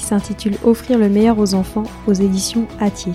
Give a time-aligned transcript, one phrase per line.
[0.00, 3.12] qui s'intitule Offrir le meilleur aux enfants aux éditions Atier.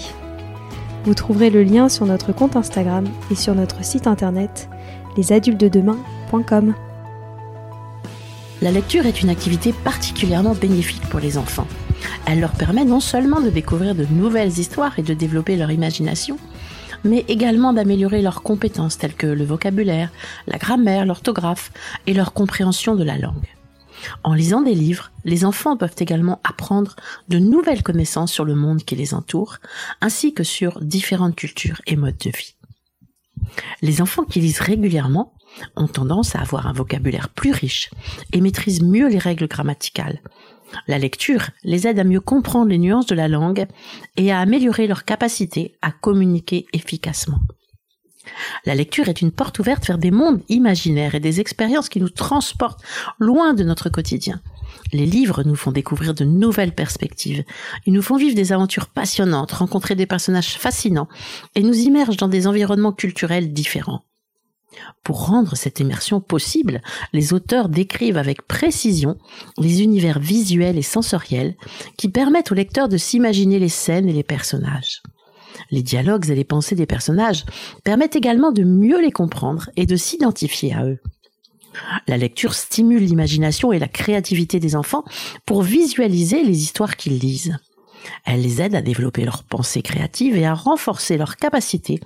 [1.04, 4.70] Vous trouverez le lien sur notre compte Instagram et sur notre site internet
[5.18, 6.76] lesadultesdedemain.com.
[8.62, 11.68] La lecture est une activité particulièrement bénéfique pour les enfants.
[12.28, 16.38] Elle leur permet non seulement de découvrir de nouvelles histoires et de développer leur imagination,
[17.04, 20.12] mais également d'améliorer leurs compétences telles que le vocabulaire,
[20.46, 21.72] la grammaire, l'orthographe
[22.06, 23.56] et leur compréhension de la langue.
[24.24, 26.96] En lisant des livres, les enfants peuvent également apprendre
[27.30, 29.58] de nouvelles connaissances sur le monde qui les entoure,
[30.02, 32.56] ainsi que sur différentes cultures et modes de vie.
[33.82, 35.34] Les enfants qui lisent régulièrement
[35.76, 37.90] ont tendance à avoir un vocabulaire plus riche
[38.34, 40.20] et maîtrisent mieux les règles grammaticales.
[40.88, 43.66] La lecture les aide à mieux comprendre les nuances de la langue
[44.18, 47.40] et à améliorer leur capacité à communiquer efficacement.
[48.66, 52.10] La lecture est une porte ouverte vers des mondes imaginaires et des expériences qui nous
[52.10, 52.84] transportent
[53.20, 54.42] loin de notre quotidien.
[54.94, 57.44] Les livres nous font découvrir de nouvelles perspectives.
[57.86, 61.10] Ils nous font vivre des aventures passionnantes, rencontrer des personnages fascinants
[61.56, 64.04] et nous immergent dans des environnements culturels différents.
[65.04, 66.82] Pour rendre cette immersion possible,
[67.14, 69.18] les auteurs décrivent avec précision
[69.58, 71.56] les univers visuels et sensoriels
[71.98, 75.02] qui permettent au lecteur de s'imaginer les scènes et les personnages.
[75.72, 77.46] Les dialogues et les pensées des personnages
[77.84, 81.00] permettent également de mieux les comprendre et de s'identifier à eux.
[82.08, 85.04] La lecture stimule l'imagination et la créativité des enfants
[85.46, 87.58] pour visualiser les histoires qu'ils lisent.
[88.26, 92.00] Elle les aide à développer leurs pensées créatives et à renforcer leur capacité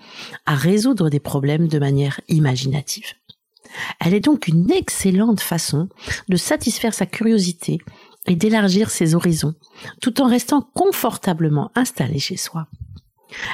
[0.45, 3.13] à résoudre des problèmes de manière imaginative.
[3.99, 5.89] Elle est donc une excellente façon
[6.27, 7.79] de satisfaire sa curiosité
[8.25, 9.55] et d'élargir ses horizons,
[10.01, 12.67] tout en restant confortablement installé chez soi.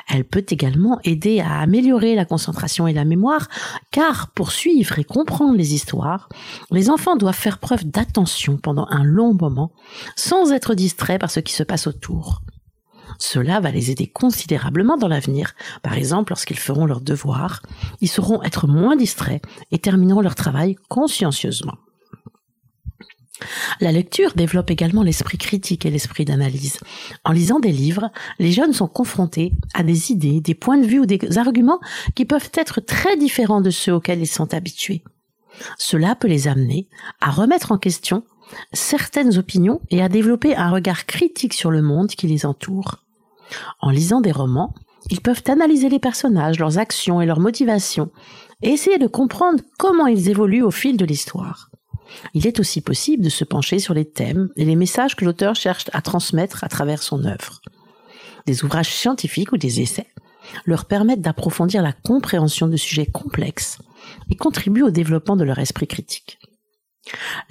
[0.07, 3.47] Elle peut également aider à améliorer la concentration et la mémoire,
[3.91, 6.29] car pour suivre et comprendre les histoires,
[6.71, 9.71] les enfants doivent faire preuve d'attention pendant un long moment,
[10.15, 12.41] sans être distraits par ce qui se passe autour.
[13.17, 15.53] Cela va les aider considérablement dans l'avenir.
[15.83, 17.61] Par exemple, lorsqu'ils feront leurs devoirs,
[18.01, 21.77] ils sauront être moins distraits et termineront leur travail consciencieusement.
[23.81, 26.79] La lecture développe également l'esprit critique et l'esprit d'analyse.
[27.23, 31.00] En lisant des livres, les jeunes sont confrontés à des idées, des points de vue
[31.00, 31.79] ou des arguments
[32.16, 35.03] qui peuvent être très différents de ceux auxquels ils sont habitués.
[35.78, 36.88] Cela peut les amener
[37.22, 38.23] à remettre en question
[38.73, 43.03] certaines opinions et à développer un regard critique sur le monde qui les entoure.
[43.81, 44.73] En lisant des romans,
[45.09, 48.12] ils peuvent analyser les personnages, leurs actions et leurs motivations
[48.62, 51.69] et essayer de comprendre comment ils évoluent au fil de l'histoire.
[52.33, 55.55] Il est aussi possible de se pencher sur les thèmes et les messages que l'auteur
[55.55, 57.61] cherche à transmettre à travers son œuvre.
[58.45, 60.07] Des ouvrages scientifiques ou des essais
[60.66, 63.79] leur permettent d'approfondir la compréhension de sujets complexes
[64.29, 66.37] et contribuent au développement de leur esprit critique.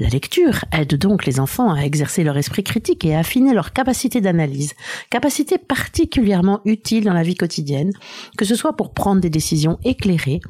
[0.01, 3.73] La lecture aide donc les enfants à exercer leur esprit critique et à affiner leur
[3.73, 4.75] capacité d'analyse,
[5.11, 7.93] capacité particulièrement utile dans la vie quotidienne,
[8.37, 10.41] que ce soit pour prendre des décisions éclairées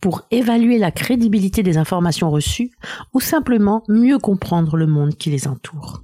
[0.00, 2.70] pour évaluer la crédibilité des informations reçues
[3.12, 6.02] ou simplement mieux comprendre le monde qui les entoure.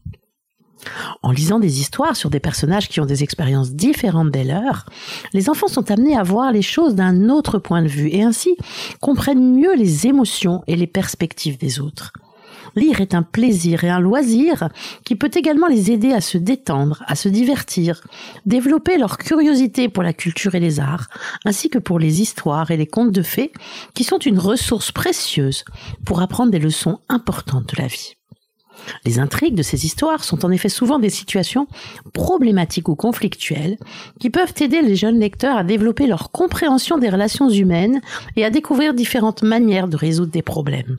[1.22, 4.87] En lisant des histoires sur des personnages qui ont des expériences différentes des leurs,
[5.32, 8.56] les enfants sont amenés à voir les choses d'un autre point de vue et ainsi
[9.00, 12.12] comprennent mieux les émotions et les perspectives des autres.
[12.76, 14.69] Lire est un plaisir et un loisir
[15.05, 18.02] qui peut également les aider à se détendre, à se divertir,
[18.44, 21.08] développer leur curiosité pour la culture et les arts,
[21.46, 23.52] ainsi que pour les histoires et les contes de fées,
[23.94, 25.64] qui sont une ressource précieuse
[26.05, 28.14] pour apprendre des leçons importantes de la vie.
[29.05, 31.67] Les intrigues de ces histoires sont en effet souvent des situations
[32.12, 33.79] problématiques ou conflictuelles
[34.20, 38.00] qui peuvent aider les jeunes lecteurs à développer leur compréhension des relations humaines
[38.37, 40.99] et à découvrir différentes manières de résoudre des problèmes.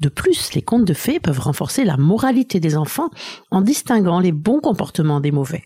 [0.00, 3.10] De plus, les contes de fées peuvent renforcer la moralité des enfants
[3.50, 5.64] en distinguant les bons comportements des mauvais.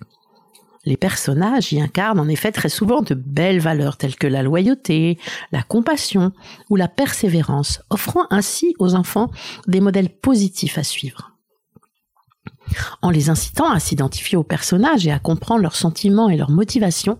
[0.85, 5.19] Les personnages y incarnent en effet très souvent de belles valeurs telles que la loyauté,
[5.53, 6.33] la compassion
[6.71, 9.31] ou la persévérance, offrant ainsi aux enfants
[9.67, 11.33] des modèles positifs à suivre.
[13.03, 17.19] En les incitant à s'identifier aux personnages et à comprendre leurs sentiments et leurs motivations,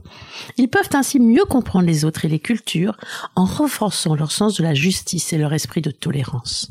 [0.57, 2.97] ils peuvent ainsi mieux comprendre les autres et les cultures
[3.35, 6.71] en renforçant leur sens de la justice et leur esprit de tolérance.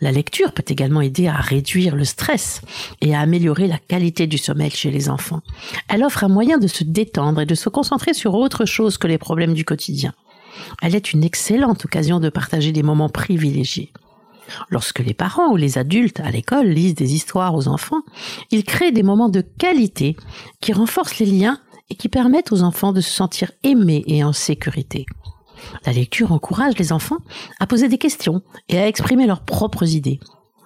[0.00, 2.60] La lecture peut également aider à réduire le stress
[3.00, 5.42] et à améliorer la qualité du sommeil chez les enfants.
[5.88, 9.06] Elle offre un moyen de se détendre et de se concentrer sur autre chose que
[9.06, 10.12] les problèmes du quotidien.
[10.82, 13.92] Elle est une excellente occasion de partager des moments privilégiés.
[14.70, 18.02] Lorsque les parents ou les adultes à l'école lisent des histoires aux enfants,
[18.50, 20.16] ils créent des moments de qualité
[20.60, 21.58] qui renforcent les liens
[21.90, 25.06] et qui permettent aux enfants de se sentir aimés et en sécurité.
[25.86, 27.18] La lecture encourage les enfants
[27.60, 30.20] à poser des questions et à exprimer leurs propres idées,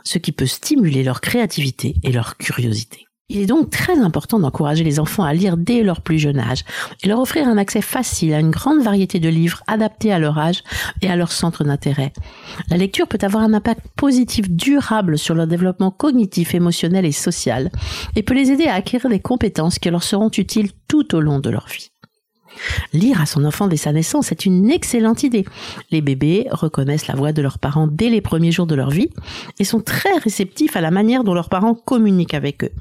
[0.04, 3.06] ce qui peut stimuler leur créativité et leur curiosité.
[3.28, 6.64] Il est donc très important d'encourager les enfants à lire dès leur plus jeune âge
[7.02, 10.38] et leur offrir un accès facile à une grande variété de livres adaptés à leur
[10.38, 10.62] âge
[11.02, 12.12] et à leur centre d'intérêt.
[12.70, 17.72] La lecture peut avoir un impact positif durable sur leur développement cognitif, émotionnel et social
[18.14, 21.40] et peut les aider à acquérir des compétences qui leur seront utiles tout au long
[21.40, 21.90] de leur vie.
[22.93, 25.44] Lire à son enfant dès sa naissance est une excellente idée.
[25.91, 29.11] Les bébés reconnaissent la voix de leurs parents dès les premiers jours de leur vie
[29.58, 32.73] et sont très réceptifs à la manière dont leurs parents communiquent avec eux.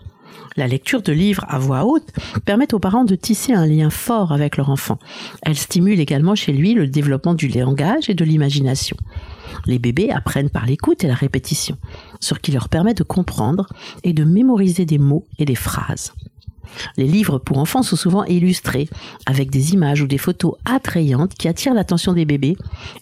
[0.58, 2.14] La lecture de livres à voix haute
[2.46, 5.00] permet aux parents de tisser un lien fort avec leur enfant.
[5.42, 8.96] Elle stimule également chez lui le développement du langage et de l'imagination.
[9.66, 11.78] Les bébés apprennent par l'écoute et la répétition,
[12.22, 13.68] ce qui leur permet de comprendre
[14.04, 16.14] et de mémoriser des mots et des phrases.
[16.98, 18.90] Les livres pour enfants sont souvent illustrés
[19.26, 22.58] avec des images ou des photos attrayantes qui attirent l'attention des bébés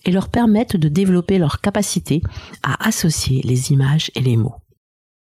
[0.05, 2.21] et leur permettent de développer leur capacité
[2.63, 4.55] à associer les images et les mots.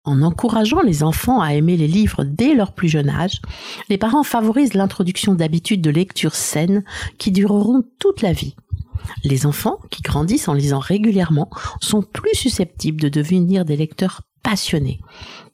[0.06, 3.42] En encourageant les enfants à aimer les livres dès leur plus jeune âge,
[3.90, 6.84] les parents favorisent l'introduction d'habitudes de lecture saines
[7.18, 8.56] qui dureront toute la vie.
[9.24, 11.50] Les enfants qui grandissent en lisant régulièrement
[11.82, 15.02] sont plus susceptibles de devenir des lecteurs passionnés.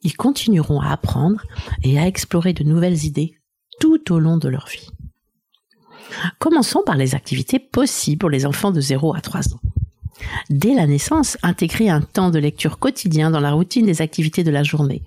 [0.02, 1.42] Ils continueront à apprendre
[1.82, 3.34] et à explorer de nouvelles idées
[3.80, 4.86] tout au long de leur vie.
[6.38, 9.60] Commençons par les activités possibles pour les enfants de 0 à 3 ans.
[10.50, 14.50] Dès la naissance, intégrer un temps de lecture quotidien dans la routine des activités de
[14.50, 15.02] la journée.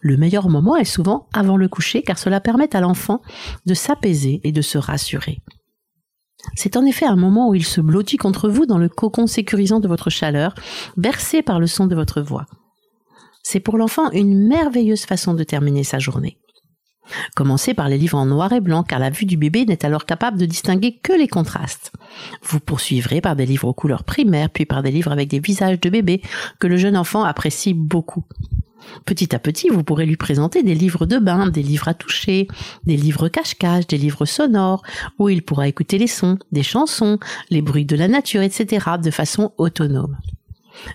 [0.00, 3.22] Le meilleur moment est souvent avant le coucher car cela permet à l'enfant
[3.64, 5.40] de s'apaiser et de se rassurer.
[6.56, 9.80] C'est en effet un moment où il se blottit contre vous dans le cocon sécurisant
[9.80, 10.54] de votre chaleur,
[10.98, 12.46] bercé par le son de votre voix.
[13.44, 16.38] C'est pour l'enfant une merveilleuse façon de terminer sa journée.
[17.36, 20.06] Commencez par les livres en noir et blanc car la vue du bébé n'est alors
[20.06, 21.92] capable de distinguer que les contrastes.
[22.42, 25.78] Vous poursuivrez par des livres aux couleurs primaires puis par des livres avec des visages
[25.78, 26.22] de bébé
[26.58, 28.24] que le jeune enfant apprécie beaucoup.
[29.04, 32.48] Petit à petit, vous pourrez lui présenter des livres de bain, des livres à toucher,
[32.84, 34.82] des livres cache-cache, des livres sonores,
[35.18, 37.18] où il pourra écouter les sons, des chansons,
[37.50, 40.18] les bruits de la nature, etc., de façon autonome.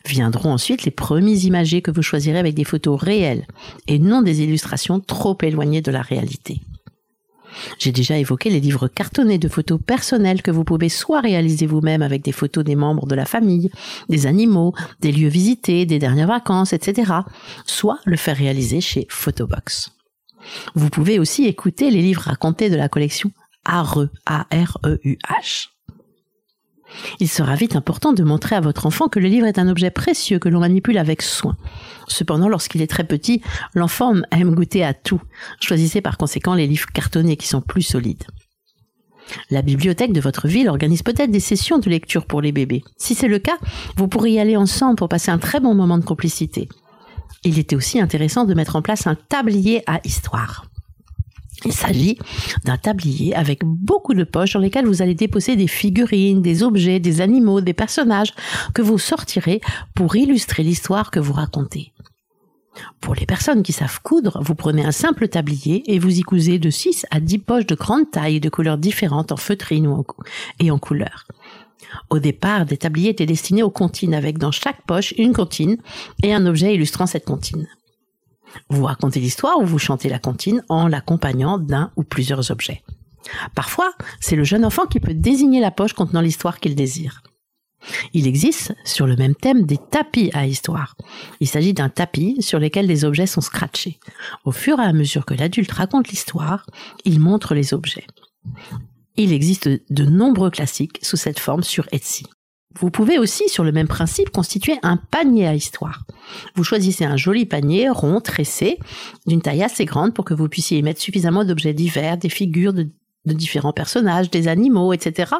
[0.05, 3.47] Viendront ensuite les premiers imagés que vous choisirez avec des photos réelles
[3.87, 6.61] et non des illustrations trop éloignées de la réalité.
[7.79, 12.01] J'ai déjà évoqué les livres cartonnés de photos personnelles que vous pouvez soit réaliser vous-même
[12.01, 13.71] avec des photos des membres de la famille,
[14.07, 17.11] des animaux, des lieux visités, des dernières vacances, etc.,
[17.65, 19.91] soit le faire réaliser chez Photobox.
[20.75, 23.31] Vous pouvez aussi écouter les livres racontés de la collection
[23.65, 25.69] ARE, A-R-E-U-H.
[27.19, 29.91] Il sera vite important de montrer à votre enfant que le livre est un objet
[29.91, 31.57] précieux que l'on manipule avec soin.
[32.07, 33.41] Cependant, lorsqu'il est très petit,
[33.73, 35.21] l'enfant aime goûter à tout.
[35.59, 38.23] Choisissez par conséquent les livres cartonnés qui sont plus solides.
[39.49, 42.83] La bibliothèque de votre ville organise peut-être des sessions de lecture pour les bébés.
[42.97, 43.57] Si c'est le cas,
[43.95, 46.67] vous pourrez y aller ensemble pour passer un très bon moment de complicité.
[47.43, 50.65] Il était aussi intéressant de mettre en place un tablier à histoire.
[51.65, 52.17] Il s'agit
[52.63, 56.99] d'un tablier avec beaucoup de poches dans lesquelles vous allez déposer des figurines, des objets,
[56.99, 58.33] des animaux, des personnages
[58.73, 59.61] que vous sortirez
[59.93, 61.91] pour illustrer l'histoire que vous racontez.
[63.01, 66.59] Pour les personnes qui savent coudre, vous prenez un simple tablier et vous y cousez
[66.59, 69.93] de 6 à 10 poches de grande taille et de couleurs différentes en feutrine
[70.59, 71.27] et en couleur.
[72.09, 75.77] Au départ, des tabliers étaient destinés aux comptines avec dans chaque poche une comptine
[76.23, 77.67] et un objet illustrant cette comptine.
[78.69, 82.83] Vous racontez l'histoire ou vous chantez la comptine en l'accompagnant d'un ou plusieurs objets.
[83.55, 87.21] Parfois, c'est le jeune enfant qui peut désigner la poche contenant l'histoire qu'il désire.
[88.13, 90.95] Il existe, sur le même thème, des tapis à histoire.
[91.39, 93.99] Il s'agit d'un tapis sur lequel les objets sont scratchés.
[94.43, 96.65] Au fur et à mesure que l'adulte raconte l'histoire,
[97.05, 98.05] il montre les objets.
[99.15, 102.25] Il existe de nombreux classiques sous cette forme sur Etsy.
[102.79, 106.03] Vous pouvez aussi, sur le même principe, constituer un panier à histoire.
[106.55, 108.79] Vous choisissez un joli panier rond, tressé,
[109.27, 112.73] d'une taille assez grande pour que vous puissiez y mettre suffisamment d'objets divers, des figures
[112.73, 112.87] de,
[113.25, 115.33] de, différents personnages, des animaux, etc.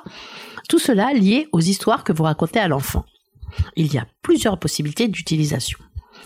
[0.68, 3.06] Tout cela lié aux histoires que vous racontez à l'enfant.
[3.76, 5.80] Il y a plusieurs possibilités d'utilisation.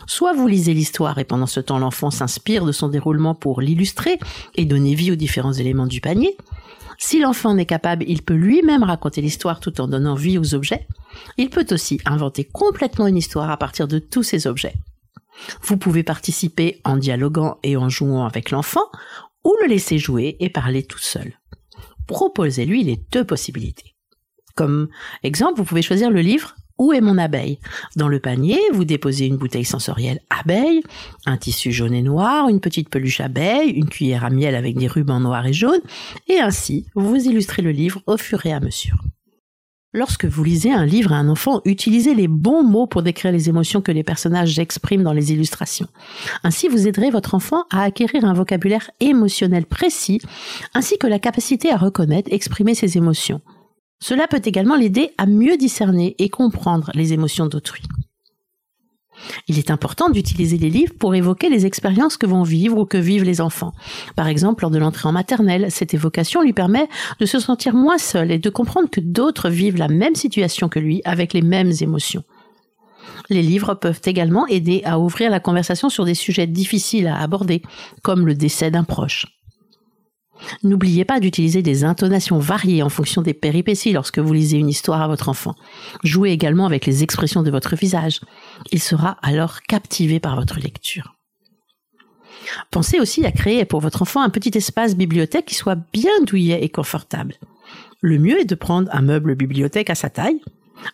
[0.08, 4.20] Soit vous lisez l'histoire et pendant ce temps l'enfant s'inspire de son déroulement pour l'illustrer
[4.56, 6.36] et donner vie aux différents éléments du panier,
[6.98, 10.88] si l'enfant n'est capable, il peut lui-même raconter l'histoire tout en donnant vie aux objets.
[11.38, 14.74] Il peut aussi inventer complètement une histoire à partir de tous ces objets.
[15.62, 18.86] Vous pouvez participer en dialoguant et en jouant avec l'enfant,
[19.44, 21.34] ou le laisser jouer et parler tout seul.
[22.08, 23.96] Proposez-lui les deux possibilités.
[24.56, 24.90] Comme
[25.24, 27.60] exemple, vous pouvez choisir le livre où est mon abeille?
[27.96, 30.82] Dans le panier, vous déposez une bouteille sensorielle abeille,
[31.26, 34.88] un tissu jaune et noir, une petite peluche abeille, une cuillère à miel avec des
[34.88, 35.82] rubans noirs et jaunes,
[36.28, 39.04] et ainsi vous illustrez le livre au fur et à mesure.
[39.96, 43.48] Lorsque vous lisez un livre à un enfant, utilisez les bons mots pour décrire les
[43.48, 45.88] émotions que les personnages expriment dans les illustrations.
[46.44, 50.20] Ainsi, vous aiderez votre enfant à acquérir un vocabulaire émotionnel précis,
[50.74, 53.42] ainsi que la capacité à reconnaître, exprimer ses émotions.
[54.04, 57.84] Cela peut également l'aider à mieux discerner et comprendre les émotions d'autrui.
[59.48, 62.98] Il est important d'utiliser les livres pour évoquer les expériences que vont vivre ou que
[62.98, 63.72] vivent les enfants.
[64.18, 66.90] Par exemple, lors de l'entrée en maternelle, cette évocation lui permet
[67.22, 70.80] de se sentir moins seul et de comprendre que d'autres vivent la même situation que
[70.80, 72.26] lui avec les mêmes émotions.
[73.30, 77.62] Les livres peuvent également aider à ouvrir la conversation sur des sujets difficiles à aborder,
[78.02, 79.43] comme le décès d'un proche.
[80.64, 85.02] N'oubliez pas d'utiliser des intonations variées en fonction des péripéties lorsque vous lisez une histoire
[85.02, 85.56] à votre enfant.
[86.04, 88.22] Jouez également avec les expressions de votre visage.
[88.72, 91.16] Il sera alors captivé par votre lecture.
[92.72, 96.64] Pensez aussi à créer pour votre enfant un petit espace bibliothèque qui soit bien douillet
[96.64, 97.36] et confortable.
[98.02, 100.42] Le mieux est de prendre un meuble bibliothèque à sa taille,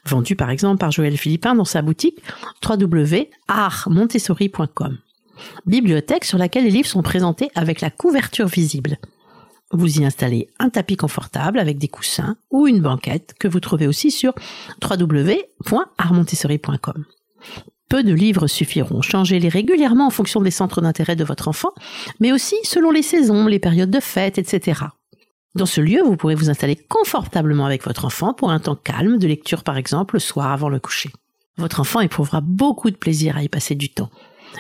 [0.06, 2.20] vendu par exemple par Joël Philippin dans sa boutique
[2.68, 4.98] www.artmontessori.com.
[5.66, 9.00] Bibliothèque sur laquelle les livres sont présentés avec la couverture visible.
[9.72, 13.86] Vous y installez un tapis confortable avec des coussins ou une banquette que vous trouvez
[13.86, 14.34] aussi sur
[14.84, 17.06] www.armontessori.com.
[17.88, 19.04] Peu de livres suffiront.
[19.04, 21.70] Changez-les régulièrement en fonction des centres d'intérêt de votre enfant,
[22.20, 24.82] mais aussi selon les saisons, les périodes de fête, etc.
[25.54, 29.20] Dans ce lieu, vous pourrez vous installer confortablement avec votre enfant pour un temps calme
[29.20, 31.12] de lecture par exemple le soir avant le coucher.
[31.58, 34.10] Votre enfant éprouvera beaucoup de plaisir à y passer du temps.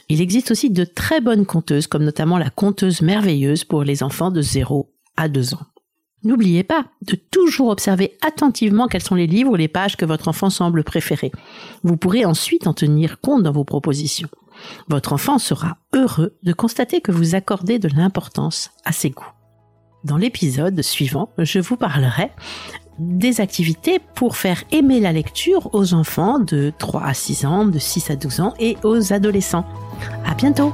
[0.08, 4.30] Il existe aussi de très bonnes conteuses, comme notamment la conteuse merveilleuse pour les enfants
[4.30, 4.88] de 0
[5.20, 5.66] à deux ans.
[6.24, 10.28] N'oubliez pas de toujours observer attentivement quels sont les livres ou les pages que votre
[10.28, 11.32] enfant semble préférer.
[11.84, 14.30] Vous pourrez ensuite en tenir compte dans vos propositions.
[14.90, 19.32] Votre enfant sera heureux de constater que vous accordez de l'importance à ses goûts.
[20.04, 22.32] Dans l'épisode suivant, je vous parlerai
[23.00, 27.80] des activités pour faire aimer la lecture aux enfants de 3 à 6 ans, de
[27.80, 29.66] 6 à 12 ans et aux adolescents.
[30.26, 30.74] À bientôt!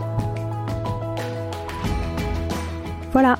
[3.11, 3.39] Voilà,